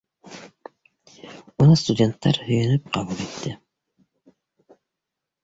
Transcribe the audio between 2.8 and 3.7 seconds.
ҡабул итте.